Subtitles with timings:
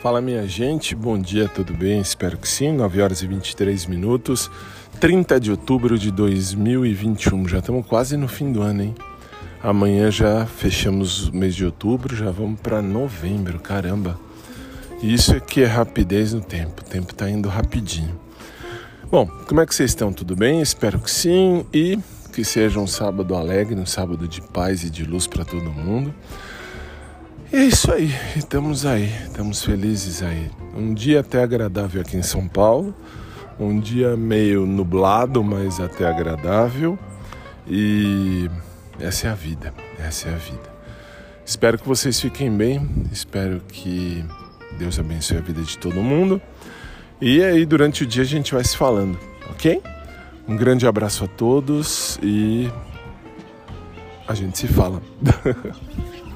[0.00, 2.00] Fala minha gente, bom dia, tudo bem?
[2.00, 2.72] Espero que sim.
[2.72, 4.50] 9 horas e 23 minutos,
[4.98, 7.46] 30 de outubro de 2021.
[7.46, 8.94] Já estamos quase no fim do ano, hein?
[9.62, 14.18] Amanhã já fechamos o mês de outubro, já vamos para novembro, caramba.
[15.02, 18.18] Isso aqui é rapidez no tempo, o tempo está indo rapidinho.
[19.10, 20.14] Bom, como é que vocês estão?
[20.14, 20.62] Tudo bem?
[20.62, 21.98] Espero que sim e
[22.32, 26.14] que seja um sábado alegre, um sábado de paz e de luz para todo mundo.
[27.52, 30.48] E é isso aí, estamos aí, estamos felizes aí.
[30.72, 32.94] Um dia até agradável aqui em São Paulo,
[33.58, 36.96] um dia meio nublado, mas até agradável.
[37.66, 38.48] E
[39.00, 40.72] essa é a vida, essa é a vida.
[41.44, 44.24] Espero que vocês fiquem bem, espero que
[44.78, 46.40] Deus abençoe a vida de todo mundo.
[47.20, 49.18] E aí, durante o dia, a gente vai se falando,
[49.50, 49.82] ok?
[50.46, 52.70] Um grande abraço a todos e
[54.28, 55.02] a gente se fala.